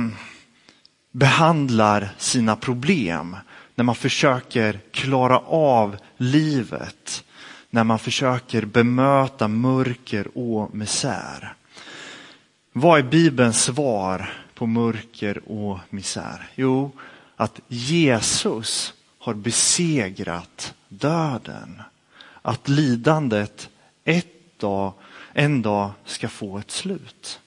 behandlar 1.13 2.09
sina 2.19 2.57
problem, 2.57 3.37
när 3.75 3.85
man 3.85 3.95
försöker 3.95 4.81
klara 4.93 5.39
av 5.39 5.97
livet 6.17 7.25
när 7.75 7.85
man 7.85 7.99
försöker 7.99 8.65
bemöta 8.65 9.49
mörker 9.49 10.39
och 10.39 10.75
misär. 10.75 11.55
Vad 12.73 12.99
är 12.99 13.03
Bibelns 13.03 13.63
svar 13.63 14.33
på 14.55 14.67
mörker 14.67 15.49
och 15.49 15.79
misär? 15.91 16.51
Jo, 16.55 16.91
att 17.37 17.61
Jesus 17.69 18.95
har 19.19 19.35
besegrat 19.35 20.75
döden. 20.89 21.83
Att 22.43 22.69
lidandet 22.69 23.69
ett 24.05 24.59
dag, 24.59 24.93
en 25.33 25.63
dag 25.63 25.91
ska 26.05 26.29
få 26.29 26.59
ett 26.59 26.71
slut. 26.71 27.41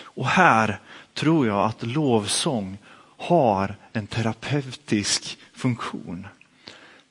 Och 0.00 0.26
här 0.26 0.80
tror 1.14 1.46
jag 1.46 1.66
att 1.66 1.82
lovsång 1.82 2.78
har 3.16 3.76
en 3.92 4.06
terapeutisk 4.06 5.38
funktion. 5.54 6.26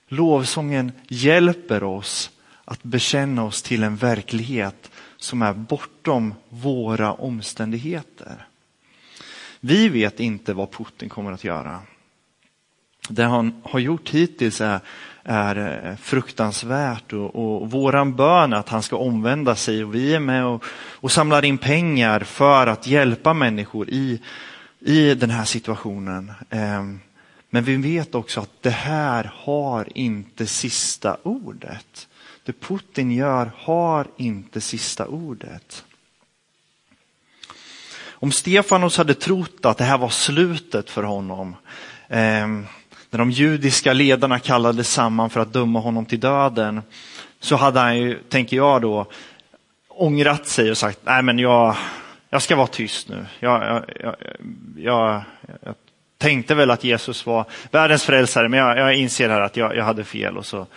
Lovsången 0.07 0.91
hjälper 1.07 1.83
oss 1.83 2.31
att 2.65 2.83
bekänna 2.83 3.43
oss 3.43 3.62
till 3.62 3.83
en 3.83 3.95
verklighet 3.95 4.91
som 5.17 5.41
är 5.41 5.53
bortom 5.53 6.33
våra 6.50 7.13
omständigheter. 7.13 8.47
Vi 9.59 9.89
vet 9.89 10.19
inte 10.19 10.53
vad 10.53 10.71
Putin 10.71 11.09
kommer 11.09 11.31
att 11.31 11.43
göra. 11.43 11.79
Det 13.09 13.24
han 13.24 13.62
har 13.63 13.79
gjort 13.79 14.09
hittills 14.09 14.62
är, 14.62 14.79
är 15.24 15.88
eh, 15.89 15.95
fruktansvärt 15.95 17.13
och, 17.13 17.35
och 17.35 17.71
våran 17.71 18.15
bön 18.15 18.53
är 18.53 18.57
att 18.57 18.69
han 18.69 18.83
ska 18.83 18.97
omvända 18.97 19.55
sig 19.55 19.83
och 19.83 19.95
vi 19.95 20.15
är 20.15 20.19
med 20.19 20.45
och, 20.45 20.63
och 20.74 21.12
samlar 21.12 21.45
in 21.45 21.57
pengar 21.57 22.19
för 22.19 22.67
att 22.67 22.88
hjälpa 22.88 23.33
människor 23.33 23.89
i, 23.89 24.21
i 24.79 25.13
den 25.13 25.29
här 25.29 25.45
situationen. 25.45 26.31
Ehm, 26.50 27.00
men 27.55 27.63
vi 27.63 27.75
vet 27.75 28.15
också 28.15 28.41
att 28.41 28.62
det 28.62 28.69
här 28.69 29.31
har 29.35 29.88
inte 29.95 30.47
sista 30.47 31.17
ordet. 31.24 32.07
Det 32.43 32.53
Putin 32.53 33.12
gör 33.12 33.51
har 33.57 34.07
inte 34.17 34.62
sista 34.62 35.07
ordet. 35.07 35.85
Om 38.07 38.31
Stefanos 38.31 38.97
hade 38.97 39.13
trott 39.13 39.65
att 39.65 39.77
det 39.77 39.83
här 39.83 39.97
var 39.97 40.09
slutet 40.09 40.89
för 40.89 41.03
honom, 41.03 41.55
eh, 42.07 42.47
när 43.09 43.17
de 43.17 43.31
judiska 43.31 43.93
ledarna 43.93 44.39
kallades 44.39 44.93
samman 44.93 45.29
för 45.29 45.39
att 45.39 45.53
döma 45.53 45.79
honom 45.79 46.05
till 46.05 46.19
döden, 46.19 46.81
så 47.39 47.55
hade 47.55 47.79
han 47.79 47.97
ju, 47.97 48.19
tänker 48.29 48.57
jag 48.57 48.81
då, 48.81 49.05
ångrat 49.88 50.47
sig 50.47 50.71
och 50.71 50.77
sagt, 50.77 51.00
nej 51.03 51.24
men 51.24 51.39
jag, 51.39 51.75
jag 52.29 52.41
ska 52.41 52.55
vara 52.55 52.67
tyst 52.67 53.09
nu. 53.09 53.25
Jag, 53.39 53.63
jag, 53.63 53.85
jag, 54.00 54.15
jag, 54.75 55.24
jag 55.62 55.75
tänkte 56.17 56.55
väl 56.55 56.72
att 56.72 56.84
Jesus 56.84 57.25
var 57.25 57.45
världens 57.72 58.03
frälsare, 58.03 58.50
men 58.50 58.60
jag, 58.60 58.77
jag 58.77 58.95
inser 58.95 59.29
här 59.29 59.41
att 59.41 59.57
jag, 59.57 59.75
jag 59.75 59.84
hade 59.84 60.03
fel 60.03 60.38
och 60.38 60.45
så, 60.45 60.67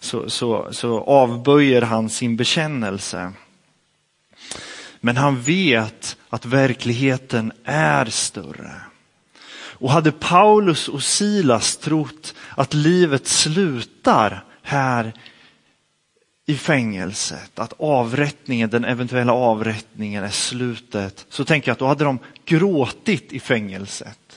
så, 0.00 0.30
så, 0.30 0.68
så 0.70 1.00
avböjer 1.00 1.82
han 1.82 2.10
sin 2.10 2.36
bekännelse. 2.36 3.32
Men 5.00 5.16
han 5.16 5.40
vet 5.40 6.16
att 6.28 6.46
verkligheten 6.46 7.52
är 7.64 8.04
större. 8.04 8.72
Och 9.80 9.90
hade 9.90 10.12
Paulus 10.12 10.88
och 10.88 11.02
Silas 11.02 11.76
trott 11.76 12.34
att 12.56 12.74
livet 12.74 13.26
slutar 13.26 14.44
här 14.62 15.12
i 16.46 16.56
fängelset, 16.56 17.58
att 17.58 17.72
avrättningen, 17.78 18.70
den 18.70 18.84
eventuella 18.84 19.32
avrättningen 19.32 20.24
är 20.24 20.30
slutet, 20.30 21.26
så 21.28 21.44
tänker 21.44 21.68
jag 21.68 21.72
att 21.72 21.78
då 21.78 21.86
hade 21.86 22.04
de 22.04 22.18
gråtit 22.44 23.32
i 23.32 23.40
fängelset. 23.40 24.27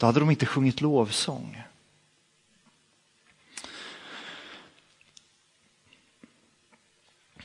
Då 0.00 0.06
hade 0.06 0.20
de 0.20 0.30
inte 0.30 0.46
sjungit 0.46 0.80
lovsång. 0.80 1.62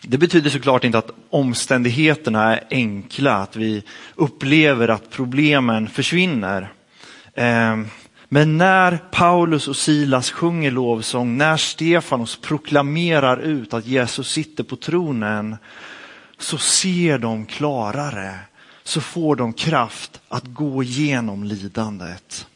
Det 0.01 0.17
betyder 0.17 0.49
såklart 0.49 0.83
inte 0.83 0.97
att 0.97 1.11
omständigheterna 1.29 2.57
är 2.57 2.63
enkla, 2.69 3.35
att 3.35 3.55
vi 3.55 3.83
upplever 4.15 4.87
att 4.87 5.09
problemen 5.09 5.89
försvinner. 5.89 6.73
Ehm, 7.33 7.87
men 8.29 8.57
när 8.57 8.97
Paulus 9.11 9.67
och 9.67 9.75
Silas 9.75 10.31
sjunger 10.31 10.71
lovsång, 10.71 11.37
när 11.37 11.57
Stefanos 11.57 12.41
proklamerar 12.41 13.37
ut 13.37 13.73
att 13.73 13.85
Jesus 13.85 14.31
sitter 14.31 14.63
på 14.63 14.75
tronen, 14.75 15.57
så 16.37 16.57
ser 16.57 17.17
de 17.17 17.45
klarare, 17.45 18.39
så 18.87 19.01
får 19.01 19.35
de 19.35 19.53
kraft 19.53 20.21
att 20.27 20.45
gå 20.45 20.83
igenom 20.83 21.43
lidandet. 21.43 22.47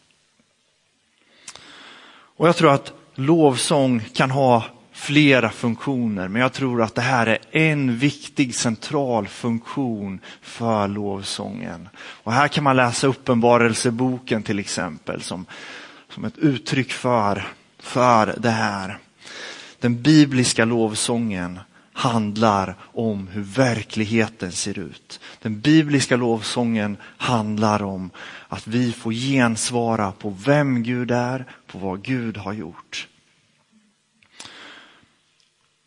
Och 2.11 2.47
jag 2.47 2.55
tror 2.55 2.73
att 2.73 2.93
lovsång 3.15 3.99
kan 4.13 4.31
ha 4.31 4.65
flera 4.91 5.49
funktioner, 5.49 6.27
men 6.27 6.41
jag 6.41 6.53
tror 6.53 6.81
att 6.81 6.95
det 6.95 7.01
här 7.01 7.27
är 7.27 7.39
en 7.51 7.97
viktig 7.97 8.55
central 8.55 9.27
funktion 9.27 10.19
för 10.41 10.87
lovsången. 10.87 11.89
Och 11.97 12.33
här 12.33 12.47
kan 12.47 12.63
man 12.63 12.75
läsa 12.75 13.07
Uppenbarelseboken 13.07 14.43
till 14.43 14.59
exempel 14.59 15.21
som, 15.21 15.45
som 16.09 16.25
ett 16.25 16.37
uttryck 16.37 16.91
för, 16.91 17.47
för 17.79 18.35
det 18.37 18.49
här. 18.49 18.97
Den 19.79 20.01
bibliska 20.01 20.65
lovsången 20.65 21.59
handlar 21.99 22.75
om 22.81 23.27
hur 23.27 23.41
verkligheten 23.41 24.51
ser 24.51 24.79
ut. 24.79 25.19
Den 25.41 25.59
bibliska 25.59 26.15
lovsången 26.15 26.97
handlar 27.03 27.83
om 27.83 28.09
att 28.47 28.67
vi 28.67 28.91
får 28.91 29.13
gensvara 29.13 30.11
på 30.11 30.29
vem 30.29 30.83
Gud 30.83 31.11
är, 31.11 31.45
på 31.67 31.77
vad 31.77 32.01
Gud 32.03 32.37
har 32.37 32.53
gjort. 32.53 33.07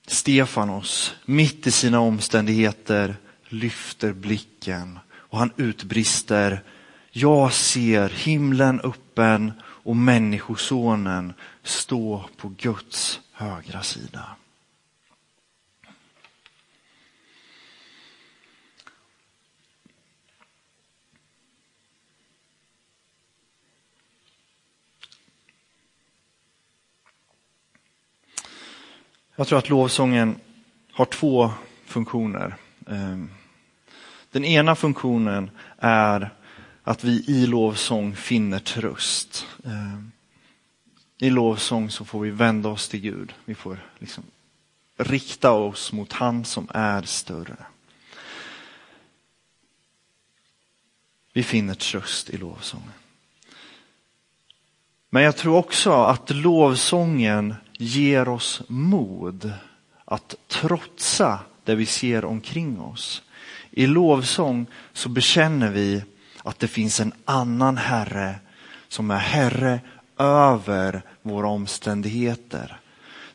Stefanos, 0.06 1.14
mitt 1.24 1.66
i 1.66 1.70
sina 1.70 2.00
omständigheter, 2.00 3.16
lyfter 3.48 4.12
blicken 4.12 4.98
och 5.12 5.38
han 5.38 5.52
utbrister 5.56 6.62
Jag 7.10 7.52
ser 7.52 8.08
himlen 8.08 8.80
öppen 8.80 9.52
och 9.62 9.96
människosonen 9.96 11.32
stå 11.62 12.24
på 12.36 12.48
Guds 12.48 13.20
högra 13.32 13.82
sida. 13.82 14.36
Jag 29.42 29.48
tror 29.48 29.58
att 29.58 29.68
lovsången 29.68 30.36
har 30.92 31.04
två 31.04 31.50
funktioner. 31.86 32.56
Ehm, 32.88 33.30
den 34.30 34.44
ena 34.44 34.74
funktionen 34.74 35.50
är 35.78 36.30
att 36.82 37.04
vi 37.04 37.24
i 37.28 37.46
lovsång 37.46 38.16
finner 38.16 38.58
tröst. 38.58 39.46
Ehm, 39.64 40.12
I 41.18 41.30
lovsång 41.30 41.90
så 41.90 42.04
får 42.04 42.20
vi 42.20 42.30
vända 42.30 42.68
oss 42.68 42.88
till 42.88 43.00
Gud. 43.00 43.32
Vi 43.44 43.54
får 43.54 43.78
liksom 43.98 44.24
rikta 44.96 45.50
oss 45.50 45.92
mot 45.92 46.12
han 46.12 46.44
som 46.44 46.68
är 46.74 47.02
större. 47.02 47.56
Vi 51.32 51.42
finner 51.42 51.74
tröst 51.74 52.30
i 52.30 52.36
lovsången. 52.36 52.92
Men 55.10 55.22
jag 55.22 55.36
tror 55.36 55.56
också 55.56 55.92
att 55.92 56.30
lovsången 56.30 57.54
ger 57.82 58.28
oss 58.28 58.62
mod 58.68 59.52
att 60.04 60.34
trotsa 60.48 61.38
det 61.64 61.74
vi 61.74 61.86
ser 61.86 62.24
omkring 62.24 62.80
oss. 62.80 63.22
I 63.70 63.86
lovsång 63.86 64.66
så 64.92 65.08
bekänner 65.08 65.70
vi 65.70 66.04
att 66.42 66.58
det 66.58 66.68
finns 66.68 67.00
en 67.00 67.12
annan 67.24 67.76
Herre 67.76 68.34
som 68.88 69.10
är 69.10 69.18
Herre 69.18 69.80
över 70.18 71.02
våra 71.22 71.48
omständigheter. 71.48 72.80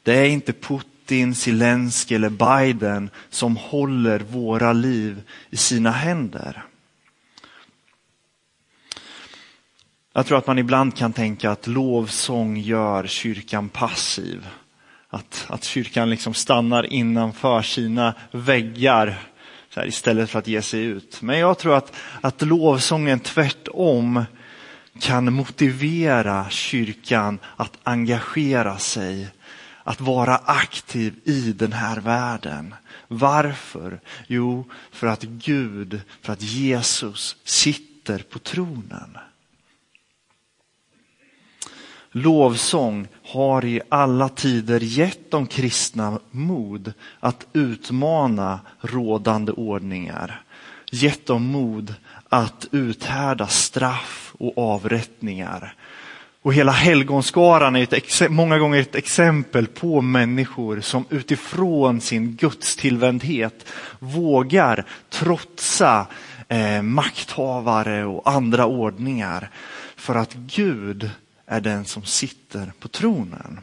Det 0.03 0.19
är 0.19 0.25
inte 0.25 0.53
Putin, 0.53 1.35
Zelensky 1.35 2.15
eller 2.15 2.29
Biden 2.29 3.09
som 3.29 3.57
håller 3.57 4.19
våra 4.19 4.73
liv 4.73 5.21
i 5.49 5.57
sina 5.57 5.91
händer. 5.91 6.66
Jag 10.17 10.25
tror 10.25 10.37
att 10.37 10.47
man 10.47 10.59
ibland 10.59 10.95
kan 10.95 11.13
tänka 11.13 11.51
att 11.51 11.67
lovsång 11.67 12.57
gör 12.57 13.07
kyrkan 13.07 13.69
passiv. 13.69 14.47
Att, 15.09 15.45
att 15.49 15.63
kyrkan 15.63 16.09
liksom 16.09 16.33
stannar 16.33 16.93
innanför 16.93 17.61
sina 17.61 18.13
väggar 18.31 19.19
här, 19.75 19.87
istället 19.87 20.29
för 20.29 20.39
att 20.39 20.47
ge 20.47 20.61
sig 20.61 20.83
ut. 20.83 21.21
Men 21.21 21.39
jag 21.39 21.57
tror 21.57 21.75
att, 21.75 21.95
att 22.21 22.41
lovsången 22.41 23.19
tvärtom 23.19 24.25
kan 24.99 25.33
motivera 25.33 26.49
kyrkan 26.49 27.39
att 27.55 27.77
engagera 27.83 28.77
sig, 28.77 29.27
att 29.83 30.01
vara 30.01 30.37
aktiv 30.45 31.13
i 31.23 31.53
den 31.53 31.73
här 31.73 31.97
världen. 31.97 32.75
Varför? 33.07 33.99
Jo, 34.27 34.65
för 34.91 35.07
att 35.07 35.23
Gud, 35.23 36.01
för 36.21 36.33
att 36.33 36.41
Jesus 36.41 37.35
sitter 37.43 38.19
på 38.19 38.39
tronen. 38.39 39.17
Lovsång 42.21 43.07
har 43.23 43.65
i 43.65 43.81
alla 43.89 44.29
tider 44.29 44.79
gett 44.79 45.31
de 45.31 45.47
kristna 45.47 46.19
mod 46.31 46.93
att 47.19 47.47
utmana 47.53 48.59
rådande 48.81 49.51
ordningar. 49.51 50.41
Gett 50.91 51.25
dem 51.25 51.43
mod 51.43 51.93
att 52.29 52.67
uthärda 52.71 53.47
straff 53.47 54.33
och 54.37 54.57
avrättningar. 54.57 55.75
Och 56.41 56.53
hela 56.53 56.71
helgonskaran 56.71 57.75
är 57.75 57.93
ett, 57.93 58.31
många 58.31 58.57
gånger 58.57 58.81
ett 58.81 58.95
exempel 58.95 59.67
på 59.67 60.01
människor 60.01 60.81
som 60.81 61.05
utifrån 61.09 62.01
sin 62.01 62.35
gudstillvändhet 62.35 63.65
vågar 63.99 64.85
trotsa 65.09 66.07
eh, 66.47 66.81
makthavare 66.81 68.05
och 68.05 68.29
andra 68.29 68.65
ordningar. 68.65 69.49
För 69.95 70.15
att 70.15 70.33
Gud 70.33 71.09
är 71.47 71.61
den 71.61 71.85
som 71.85 72.03
sitter 72.03 72.71
på 72.79 72.87
tronen. 72.87 73.59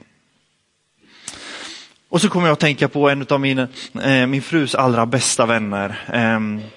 Och 2.09 2.21
så 2.21 2.29
kommer 2.29 2.47
jag 2.47 2.53
att 2.53 2.61
tänka 2.61 2.89
på 2.89 3.11
en 3.11 3.27
av 3.31 3.41
min, 3.41 3.59
eh, 4.03 4.27
min 4.27 4.43
frus 4.43 4.75
allra 4.75 5.07
bästa 5.07 5.47
vänner. 5.47 6.01
Eh, 6.13 6.69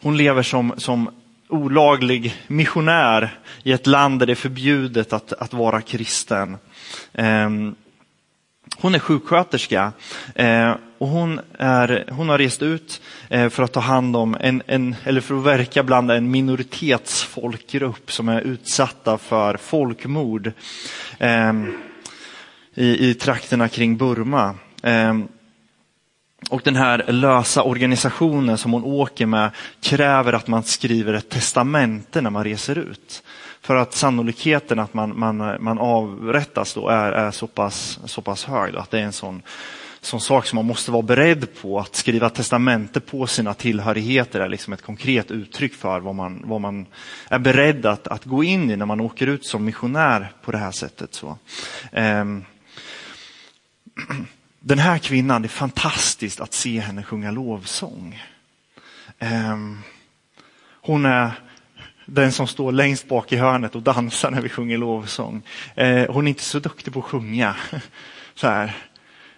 hon 0.00 0.16
lever 0.16 0.42
som, 0.42 0.74
som 0.76 1.10
olaglig 1.48 2.34
missionär 2.46 3.38
i 3.62 3.72
ett 3.72 3.86
land 3.86 4.18
där 4.18 4.26
det 4.26 4.32
är 4.32 4.34
förbjudet 4.34 5.12
att, 5.12 5.32
att 5.32 5.52
vara 5.52 5.80
kristen. 5.80 6.56
Eh, 7.12 7.50
hon 8.76 8.94
är 8.94 8.98
sjuksköterska 8.98 9.92
eh, 10.34 10.74
och 10.98 11.08
hon, 11.08 11.40
är, 11.58 12.04
hon 12.10 12.28
har 12.28 12.38
rest 12.38 12.62
ut 12.62 13.00
eh, 13.28 13.48
för 13.48 13.62
att 13.62 13.72
ta 13.72 13.80
hand 13.80 14.16
om 14.16 14.36
en, 14.40 14.62
en, 14.66 14.96
eller 15.04 15.20
för 15.20 15.38
att 15.38 15.44
verka 15.44 15.82
bland 15.82 16.10
en 16.10 16.30
minoritetsfolkgrupp 16.30 18.12
som 18.12 18.28
är 18.28 18.40
utsatta 18.40 19.18
för 19.18 19.56
folkmord 19.56 20.52
eh, 21.18 21.52
i, 22.74 23.10
i 23.10 23.14
trakterna 23.14 23.68
kring 23.68 23.96
Burma. 23.96 24.54
Och 26.50 26.60
den 26.64 26.76
här 26.76 27.04
lösa 27.08 27.62
organisationen 27.62 28.58
som 28.58 28.72
hon 28.72 28.84
åker 28.84 29.26
med 29.26 29.50
kräver 29.80 30.32
att 30.32 30.46
man 30.46 30.62
skriver 30.62 31.14
ett 31.14 31.28
testamente 31.28 32.20
när 32.20 32.30
man 32.30 32.44
reser 32.44 32.78
ut. 32.78 33.22
För 33.64 33.76
att 33.76 33.94
sannolikheten 33.94 34.78
att 34.78 34.94
man, 34.94 35.18
man, 35.18 35.56
man 35.60 35.78
avrättas 35.78 36.74
då 36.74 36.88
är, 36.88 37.12
är 37.12 37.30
så, 37.30 37.46
pass, 37.46 37.98
så 38.04 38.22
pass 38.22 38.44
hög. 38.44 38.72
Då, 38.72 38.78
att 38.78 38.90
det 38.90 38.98
är 38.98 39.02
en 39.02 39.12
sån, 39.12 39.42
sån 40.00 40.20
sak 40.20 40.46
som 40.46 40.56
man 40.56 40.66
måste 40.66 40.90
vara 40.90 41.02
beredd 41.02 41.54
på. 41.60 41.80
Att 41.80 41.96
skriva 41.96 42.30
testamente 42.30 43.00
på 43.00 43.26
sina 43.26 43.54
tillhörigheter 43.54 44.40
är 44.40 44.48
liksom 44.48 44.72
ett 44.72 44.82
konkret 44.82 45.30
uttryck 45.30 45.74
för 45.74 46.00
vad 46.00 46.14
man, 46.14 46.42
vad 46.44 46.60
man 46.60 46.86
är 47.28 47.38
beredd 47.38 47.86
att, 47.86 48.08
att 48.08 48.24
gå 48.24 48.44
in 48.44 48.70
i 48.70 48.76
när 48.76 48.86
man 48.86 49.00
åker 49.00 49.26
ut 49.26 49.46
som 49.46 49.64
missionär 49.64 50.32
på 50.42 50.52
det 50.52 50.58
här 50.58 50.72
sättet. 50.72 51.14
Så. 51.14 51.38
Um, 51.92 52.44
den 54.60 54.78
här 54.78 54.98
kvinnan, 54.98 55.42
det 55.42 55.46
är 55.46 55.48
fantastiskt 55.48 56.40
att 56.40 56.52
se 56.52 56.80
henne 56.80 57.02
sjunga 57.02 57.30
lovsång. 57.30 58.22
Um. 59.20 59.82
hon 60.80 61.06
är 61.06 61.32
den 62.06 62.32
som 62.32 62.46
står 62.46 62.72
längst 62.72 63.08
bak 63.08 63.32
i 63.32 63.36
hörnet 63.36 63.74
och 63.74 63.82
dansar 63.82 64.30
när 64.30 64.40
vi 64.40 64.48
sjunger 64.48 64.78
lovsång. 64.78 65.42
Eh, 65.74 66.12
hon 66.12 66.26
är 66.26 66.28
inte 66.28 66.42
så 66.42 66.58
duktig 66.58 66.92
på 66.92 66.98
att 66.98 67.04
sjunga. 67.04 67.56
Så 68.34 68.48
här. 68.48 68.76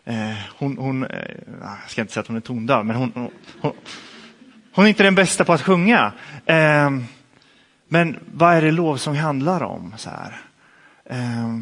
Eh, 0.04 0.38
hon, 0.58 0.78
hon 0.78 1.04
eh, 1.04 1.36
jag 1.60 1.90
ska 1.90 2.00
inte 2.00 2.12
säga 2.12 2.20
att 2.20 2.26
hon 2.26 2.36
är 2.36 2.40
tondöv, 2.40 2.86
men 2.86 2.96
hon, 2.96 3.30
hon, 3.60 3.72
hon, 4.72 4.84
är 4.84 4.88
inte 4.88 5.02
den 5.02 5.14
bästa 5.14 5.44
på 5.44 5.52
att 5.52 5.62
sjunga. 5.62 6.12
Eh, 6.46 6.90
men 7.88 8.18
vad 8.32 8.54
är 8.54 8.62
det 8.62 8.70
lovsång 8.70 9.16
handlar 9.16 9.62
om? 9.62 9.94
Så 9.96 10.10
här. 10.10 10.40
Eh, 11.04 11.60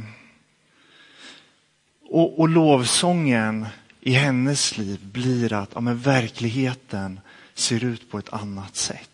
och, 2.10 2.40
och 2.40 2.48
lovsången 2.48 3.66
i 4.00 4.12
hennes 4.12 4.78
liv 4.78 5.00
blir 5.12 5.52
att 5.52 5.70
ja, 5.74 5.80
men 5.80 5.98
verkligheten 5.98 7.20
ser 7.54 7.84
ut 7.84 8.10
på 8.10 8.18
ett 8.18 8.32
annat 8.32 8.76
sätt. 8.76 9.13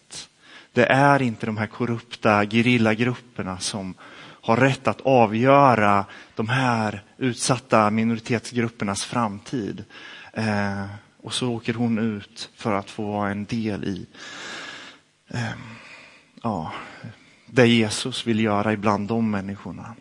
Det 0.72 0.84
är 0.84 1.22
inte 1.22 1.46
de 1.46 1.56
här 1.56 1.66
korrupta 1.66 2.46
gerillagrupperna 2.46 3.58
som 3.58 3.94
har 4.42 4.56
rätt 4.56 4.88
att 4.88 5.00
avgöra 5.00 6.04
de 6.34 6.48
här 6.48 7.04
utsatta 7.18 7.90
minoritetsgruppernas 7.90 9.04
framtid. 9.04 9.84
Eh, 10.32 10.84
och 11.22 11.34
så 11.34 11.52
åker 11.52 11.74
hon 11.74 11.98
ut 11.98 12.50
för 12.56 12.72
att 12.72 12.90
få 12.90 13.12
vara 13.12 13.30
en 13.30 13.44
del 13.44 13.84
i 13.84 14.06
eh, 15.28 15.52
ja, 16.42 16.72
det 17.46 17.66
Jesus 17.66 18.26
vill 18.26 18.40
göra 18.40 18.72
ibland 18.72 19.08
de 19.08 19.30
människorna. 19.30 19.94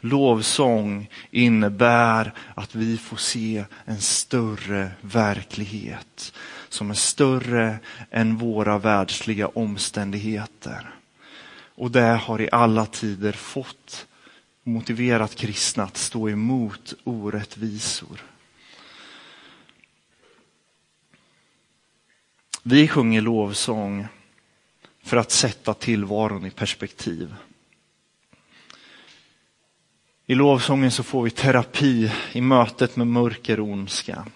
Lovsång 0.00 1.08
innebär 1.30 2.34
att 2.54 2.74
vi 2.74 2.98
får 2.98 3.16
se 3.16 3.64
en 3.84 4.00
större 4.00 4.90
verklighet 5.00 6.32
som 6.72 6.90
är 6.90 6.94
större 6.94 7.78
än 8.10 8.36
våra 8.36 8.78
världsliga 8.78 9.48
omständigheter. 9.48 10.94
Och 11.74 11.90
det 11.90 12.00
har 12.00 12.40
i 12.40 12.48
alla 12.52 12.86
tider 12.86 13.32
fått 13.32 14.06
motiverat 14.62 15.34
kristna 15.34 15.84
att 15.84 15.96
stå 15.96 16.28
emot 16.28 16.94
orättvisor. 17.04 18.22
Vi 22.62 22.88
sjunger 22.88 23.20
lovsång 23.20 24.06
för 25.02 25.16
att 25.16 25.30
sätta 25.30 25.74
tillvaron 25.74 26.46
i 26.46 26.50
perspektiv. 26.50 27.34
I 30.26 30.34
lovsången 30.34 30.90
så 30.90 31.02
får 31.02 31.22
vi 31.22 31.30
terapi 31.30 32.12
i 32.32 32.40
mötet 32.40 32.96
med 32.96 33.06
mörker 33.06 33.60
och 33.60 33.66
ondska. 33.68 34.26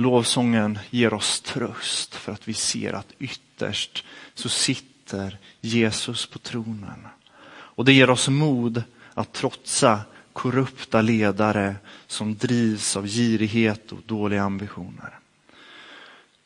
Lovsången 0.00 0.78
ger 0.90 1.14
oss 1.14 1.40
tröst 1.40 2.14
för 2.14 2.32
att 2.32 2.48
vi 2.48 2.54
ser 2.54 2.92
att 2.92 3.12
ytterst 3.18 4.04
så 4.34 4.48
sitter 4.48 5.38
Jesus 5.60 6.26
på 6.26 6.38
tronen. 6.38 7.06
Och 7.48 7.84
det 7.84 7.92
ger 7.92 8.10
oss 8.10 8.28
mod 8.28 8.82
att 9.14 9.32
trotsa 9.32 10.00
korrupta 10.32 11.00
ledare 11.00 11.76
som 12.06 12.36
drivs 12.36 12.96
av 12.96 13.06
girighet 13.06 13.92
och 13.92 13.98
dåliga 14.06 14.42
ambitioner. 14.42 15.18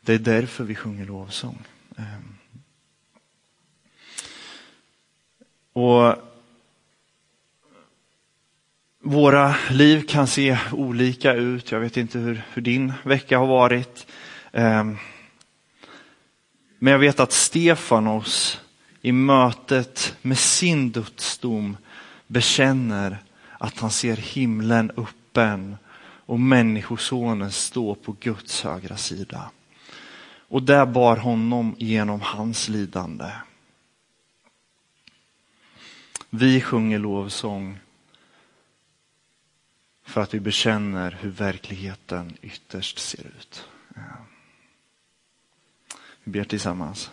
Det 0.01 0.15
är 0.15 0.19
därför 0.19 0.65
vi 0.65 0.75
sjunger 0.75 1.07
lovsång. 1.07 1.59
Ehm. 1.97 2.37
Och 5.73 6.34
våra 9.05 9.55
liv 9.71 10.07
kan 10.09 10.27
se 10.27 10.59
olika 10.73 11.33
ut. 11.33 11.73
Jag 11.73 11.81
vet 11.81 11.97
inte 11.97 12.19
hur, 12.19 12.43
hur 12.53 12.63
din 12.63 12.93
vecka 13.03 13.39
har 13.39 13.47
varit. 13.47 14.07
Ehm, 14.53 14.97
men 16.79 16.93
jag 16.93 16.99
vet 16.99 17.21
att 17.21 17.33
Stefanos 17.33 18.61
i 19.03 19.13
mötet 19.13 20.17
med 20.23 20.39
sin 20.39 20.91
dödsdom 20.91 21.77
bekänner 22.27 23.19
att 23.59 23.79
han 23.79 23.91
ser 23.91 24.17
himlen 24.17 24.91
öppen 24.97 25.77
och 26.27 26.41
människosonen 26.41 27.53
stå 27.53 27.95
på 27.95 28.17
Guds 28.21 28.63
högra 28.63 28.97
sida. 28.97 29.51
Och 30.49 30.63
där 30.63 30.87
bar 30.87 31.17
honom 31.17 31.75
genom 31.79 32.21
hans 32.21 32.69
lidande. 32.69 33.31
Vi 36.31 36.61
sjunger 36.61 36.99
lovsång 36.99 37.79
för 40.05 40.21
att 40.21 40.35
vi 40.35 40.41
bekänner 40.41 41.19
hur 41.21 41.31
verkligheten 41.31 42.37
ytterst 42.43 42.99
ser 42.99 43.27
ut. 43.27 43.69
Vi 46.25 46.33
ber 46.33 46.45
tillsammans. 46.45 47.11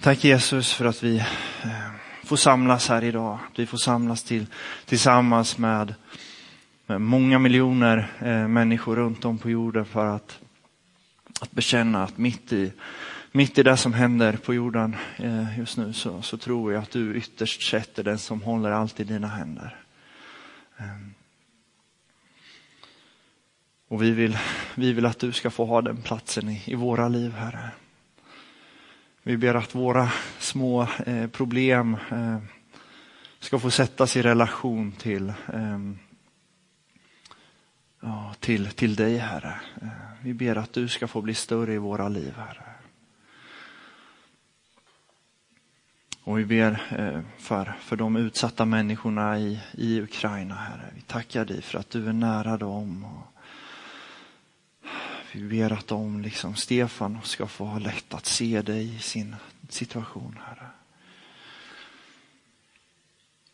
Tack 0.00 0.24
Jesus 0.24 0.72
för 0.72 0.84
att 0.84 1.02
vi 1.02 1.18
eh, 1.62 1.90
får 2.24 2.36
samlas 2.36 2.88
här 2.88 3.04
idag. 3.04 3.38
Vi 3.56 3.66
får 3.66 3.78
samlas 3.78 4.22
till, 4.22 4.46
tillsammans 4.84 5.58
med, 5.58 5.94
med 6.86 7.00
många 7.00 7.38
miljoner 7.38 8.12
eh, 8.18 8.48
människor 8.48 8.96
runt 8.96 9.24
om 9.24 9.38
på 9.38 9.50
jorden 9.50 9.84
för 9.84 10.06
att, 10.06 10.38
att 11.40 11.52
bekänna 11.52 12.04
att 12.04 12.18
mitt 12.18 12.52
i, 12.52 12.72
mitt 13.32 13.58
i 13.58 13.62
det 13.62 13.76
som 13.76 13.92
händer 13.92 14.32
på 14.32 14.54
jorden 14.54 14.96
eh, 15.16 15.58
just 15.58 15.76
nu 15.76 15.92
så, 15.92 16.22
så 16.22 16.36
tror 16.36 16.72
jag 16.72 16.82
att 16.82 16.90
du 16.90 17.14
ytterst 17.14 17.70
sett 17.70 17.98
är 17.98 18.02
den 18.02 18.18
som 18.18 18.42
håller 18.42 18.70
allt 18.70 19.00
i 19.00 19.04
dina 19.04 19.28
händer. 19.28 19.76
Ehm. 20.76 21.14
Och 23.88 24.02
vi 24.02 24.10
vill, 24.10 24.38
vi 24.74 24.92
vill 24.92 25.06
att 25.06 25.18
du 25.18 25.32
ska 25.32 25.50
få 25.50 25.64
ha 25.64 25.82
den 25.82 26.02
platsen 26.02 26.48
i, 26.48 26.62
i 26.66 26.74
våra 26.74 27.08
liv, 27.08 27.32
Herre. 27.32 27.70
Vi 29.22 29.36
ber 29.36 29.54
att 29.54 29.74
våra 29.74 30.12
små 30.38 30.86
eh, 31.06 31.26
problem 31.26 31.96
eh, 32.10 32.38
ska 33.38 33.58
få 33.58 33.70
sättas 33.70 34.16
i 34.16 34.22
relation 34.22 34.92
till, 34.92 35.28
eh, 35.28 35.78
ja, 38.00 38.34
till, 38.40 38.66
till 38.66 38.94
dig, 38.94 39.18
Herre. 39.18 39.60
Eh, 39.82 39.88
vi 40.22 40.34
ber 40.34 40.56
att 40.56 40.72
du 40.72 40.88
ska 40.88 41.08
få 41.08 41.22
bli 41.22 41.34
större 41.34 41.74
i 41.74 41.78
våra 41.78 42.08
liv, 42.08 42.34
Herre. 42.36 42.69
Och 46.30 46.38
vi 46.38 46.44
ber 46.44 46.82
eh, 46.98 47.20
för, 47.38 47.74
för 47.80 47.96
de 47.96 48.16
utsatta 48.16 48.64
människorna 48.64 49.38
i, 49.38 49.60
i 49.72 50.00
Ukraina, 50.00 50.54
Herre. 50.54 50.92
Vi 50.94 51.00
tackar 51.00 51.44
dig 51.44 51.62
för 51.62 51.78
att 51.78 51.90
du 51.90 52.08
är 52.08 52.12
nära 52.12 52.56
dem. 52.56 53.04
Och 53.04 53.40
vi 55.32 55.42
ber 55.42 55.72
att 55.72 55.86
de, 55.86 56.22
liksom 56.22 56.54
Stefan, 56.54 57.18
ska 57.22 57.46
få 57.46 57.64
ha 57.64 57.78
lätt 57.78 58.14
att 58.14 58.26
se 58.26 58.62
dig 58.62 58.96
i 58.96 58.98
sin 58.98 59.36
situation, 59.68 60.38
Herre. 60.46 60.70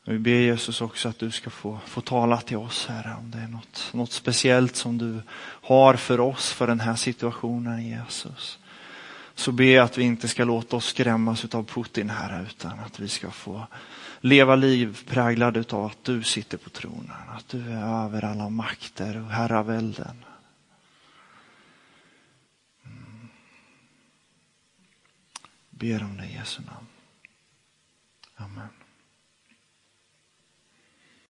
Och 0.06 0.12
vi 0.12 0.18
ber 0.18 0.30
Jesus 0.40 0.80
också 0.80 1.08
att 1.08 1.18
du 1.18 1.30
ska 1.30 1.50
få, 1.50 1.78
få 1.86 2.00
tala 2.00 2.40
till 2.40 2.56
oss, 2.56 2.86
Herre, 2.86 3.16
om 3.18 3.30
det 3.30 3.38
är 3.38 3.48
något, 3.48 3.90
något 3.92 4.12
speciellt 4.12 4.76
som 4.76 4.98
du 4.98 5.22
har 5.42 5.94
för 5.94 6.20
oss 6.20 6.52
för 6.52 6.66
den 6.66 6.80
här 6.80 6.96
situationen, 6.96 7.86
Jesus. 7.86 8.58
Så 9.38 9.52
be 9.52 9.82
att 9.82 9.98
vi 9.98 10.02
inte 10.02 10.28
ska 10.28 10.44
låta 10.44 10.76
oss 10.76 10.86
skrämmas 10.86 11.54
av 11.54 11.64
Putin, 11.64 12.10
Herre, 12.10 12.46
utan 12.50 12.80
att 12.80 13.00
vi 13.00 13.08
ska 13.08 13.30
få 13.30 13.66
leva 14.20 14.56
liv 14.56 14.98
präglade 15.06 15.64
av 15.70 15.84
att 15.84 16.04
du 16.04 16.22
sitter 16.22 16.58
på 16.58 16.70
tronen, 16.70 17.28
att 17.28 17.48
du 17.48 17.70
är 17.70 18.04
över 18.04 18.24
alla 18.24 18.48
makter 18.48 19.22
och 19.22 19.30
herravälden. 19.30 20.24
Mm. 22.84 23.28
Ber 25.70 26.02
om 26.02 26.16
det 26.16 26.26
i 26.26 26.34
Jesu 26.34 26.62
namn. 26.62 26.86
Amen. 28.36 28.85